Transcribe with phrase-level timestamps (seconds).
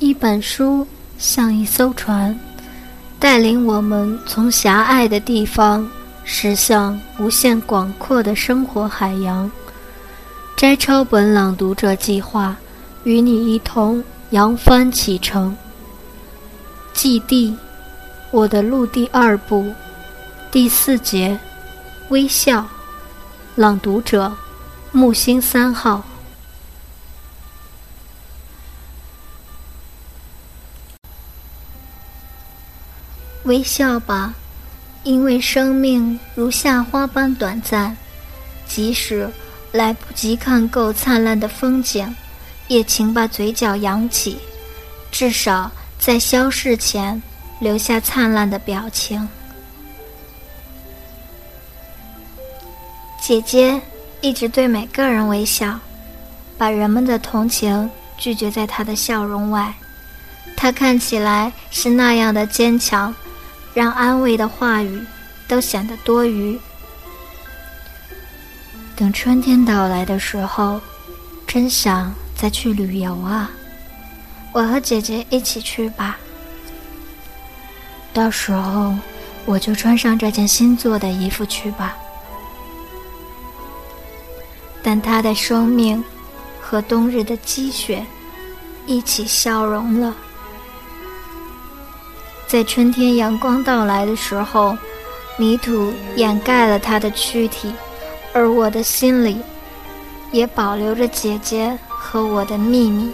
[0.00, 0.86] 一本书
[1.18, 2.38] 像一艘船，
[3.20, 5.88] 带领我们从狭隘的地方
[6.24, 9.50] 驶向无限广阔的生活海洋。
[10.56, 12.56] 摘抄本朗读者计划，
[13.04, 15.56] 与你一同扬帆启程。
[16.92, 17.56] 祭地，
[18.30, 19.72] 我的路第二部，
[20.50, 21.38] 第四节，
[22.08, 22.66] 微笑。
[23.54, 24.32] 朗读者，
[24.90, 26.02] 木星三号。
[33.44, 34.34] 微笑吧，
[35.02, 37.96] 因为生命如夏花般短暂。
[38.66, 39.30] 即使
[39.72, 42.14] 来不及看够灿烂的风景，
[42.68, 44.38] 也请把嘴角扬起，
[45.12, 47.22] 至少在消逝前
[47.60, 49.28] 留下灿烂的表情。
[53.20, 53.80] 姐姐
[54.22, 55.78] 一直对每个人微笑，
[56.56, 59.74] 把人们的同情拒绝在她的笑容外。
[60.56, 63.14] 她看起来是那样的坚强。
[63.74, 65.04] 让安慰的话语
[65.46, 66.58] 都显得多余。
[68.96, 70.80] 等春天到来的时候，
[71.46, 73.50] 真想再去旅游啊！
[74.52, 76.16] 我和姐姐一起去吧。
[78.12, 78.94] 到时候
[79.44, 81.96] 我就穿上这件新做的衣服去吧。
[84.80, 86.04] 但他的生命
[86.60, 88.06] 和冬日的积雪
[88.86, 90.14] 一起消融了。
[92.54, 94.78] 在春天阳光到来的时候，
[95.36, 97.74] 泥土掩盖了他的躯体，
[98.32, 99.38] 而我的心里
[100.30, 103.10] 也保留着姐姐和我的秘密。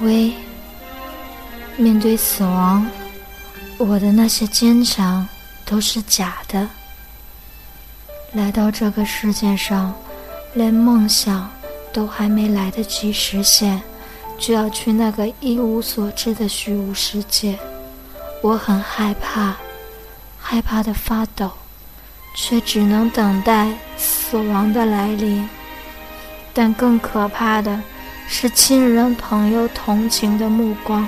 [0.00, 0.32] 喂，
[1.76, 2.86] 面对死亡，
[3.76, 5.28] 我的那些坚强
[5.66, 6.66] 都是假的。
[8.32, 9.92] 来到这个世界上，
[10.54, 11.50] 连梦想
[11.92, 13.82] 都还没来得及实现。
[14.40, 17.58] 就要去那个一无所知的虚无世界，
[18.42, 19.54] 我很害怕，
[20.38, 21.50] 害怕的发抖，
[22.34, 25.46] 却只能等待死亡的来临。
[26.54, 27.80] 但更可怕的
[28.26, 31.06] 是亲人朋友同情的目光，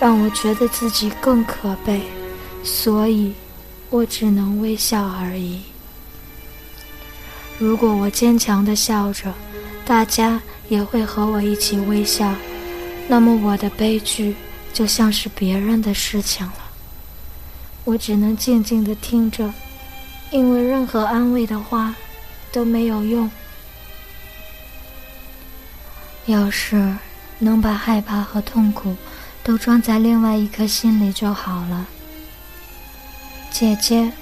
[0.00, 2.02] 让我觉得自己更可悲，
[2.64, 3.32] 所以，
[3.88, 5.62] 我只能微笑而已。
[7.56, 9.32] 如果我坚强的笑着，
[9.84, 12.34] 大家也会和我一起微笑。
[13.08, 14.36] 那么我的悲剧
[14.72, 16.70] 就像是别人的事情了，
[17.84, 19.52] 我只能静静的听着，
[20.30, 21.94] 因为任何安慰的话
[22.52, 23.30] 都没有用。
[26.26, 26.94] 要是
[27.38, 28.94] 能把害怕和痛苦
[29.42, 31.86] 都装在另外一颗心里就好了。
[33.50, 34.12] 姐姐，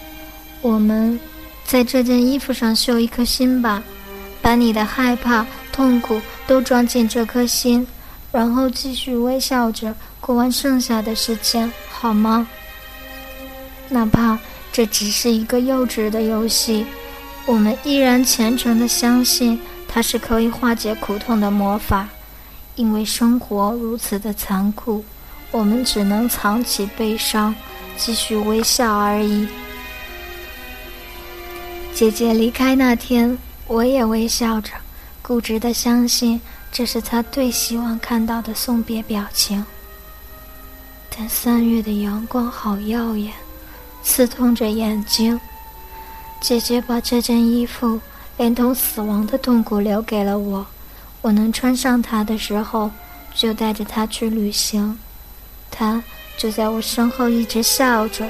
[0.62, 1.18] 我们
[1.64, 3.82] 在这件衣服上绣一颗心吧，
[4.40, 5.44] 把你的害怕、
[5.76, 7.86] 痛苦都装进这颗心。
[8.32, 12.48] 然后继续微笑着过完剩下的时间，好吗？
[13.88, 14.38] 哪怕
[14.72, 16.84] 这只是一个幼稚的游戏，
[17.46, 22.08] 我们依然虔诚的相信它是可以化解苦痛的魔法。
[22.74, 25.02] 因为生活如此的残酷，
[25.50, 27.54] 我们只能藏起悲伤，
[27.96, 29.48] 继续微笑而已。
[31.94, 34.72] 姐姐离开那天，我也微笑着，
[35.26, 36.40] 固执的相信。
[36.70, 39.64] 这是他最希望看到的送别表情。
[41.08, 43.32] 但三月的阳光好耀眼，
[44.02, 45.40] 刺痛着眼睛。
[46.40, 47.98] 姐姐把这件衣服
[48.36, 50.66] 连同死亡的痛苦留给了我，
[51.22, 52.90] 我能穿上它的时候，
[53.34, 54.98] 就带着它去旅行。
[55.70, 56.02] 它
[56.36, 58.28] 就在我身后一直笑着。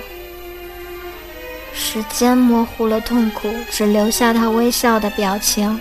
[1.74, 5.78] 时间模糊了痛苦，只留下他微笑的表情。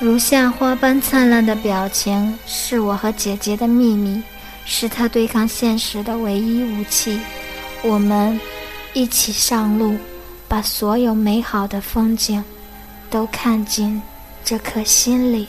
[0.00, 4.22] 如夏花般灿烂的表情，是我和姐姐的秘密，
[4.64, 7.20] 是她对抗现实的唯一武器。
[7.82, 8.40] 我们
[8.94, 9.98] 一起上路，
[10.48, 12.42] 把所有美好的风景
[13.10, 14.00] 都看进
[14.42, 15.46] 这颗心里。